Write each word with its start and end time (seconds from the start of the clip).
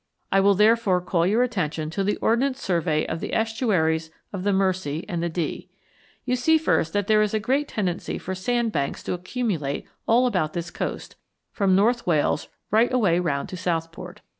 I 0.31 0.39
will 0.39 0.55
therefore 0.55 0.99
call 0.99 1.27
your 1.27 1.43
attention 1.43 1.91
to 1.91 2.03
the 2.03 2.17
Ordnance 2.23 2.59
Survey 2.59 3.05
of 3.05 3.19
the 3.19 3.35
estuaries 3.35 4.09
of 4.33 4.43
the 4.43 4.51
Mersey 4.51 5.05
and 5.07 5.21
the 5.21 5.29
Dee. 5.29 5.69
You 6.25 6.35
see 6.35 6.57
first 6.57 6.93
that 6.93 7.05
there 7.05 7.21
is 7.21 7.35
a 7.35 7.39
great 7.39 7.67
tendency 7.67 8.17
for 8.17 8.33
sand 8.33 8.71
banks 8.71 9.03
to 9.03 9.13
accumulate 9.13 9.85
all 10.07 10.25
about 10.25 10.53
this 10.53 10.71
coast, 10.71 11.17
from 11.51 11.75
North 11.75 12.07
Wales 12.07 12.47
right 12.71 12.91
away 12.91 13.19
round 13.19 13.47
to 13.49 13.57
Southport. 13.57 14.21